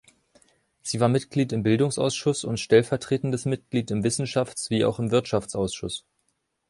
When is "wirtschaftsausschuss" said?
5.11-6.07